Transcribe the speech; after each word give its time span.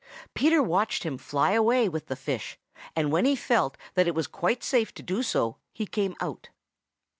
Peter 0.33 0.63
watched 0.63 1.03
him 1.03 1.15
fly 1.15 1.51
away 1.51 1.87
with 1.87 2.07
the 2.07 2.15
fish, 2.15 2.57
and 2.95 3.11
when 3.11 3.23
he 3.23 3.35
felt 3.35 3.77
that 3.93 4.07
it 4.07 4.15
was 4.15 4.25
quite 4.25 4.63
safe 4.63 4.91
to 4.91 5.03
do 5.03 5.21
so, 5.21 5.57
he 5.73 5.85
came 5.85 6.15
out. 6.19 6.49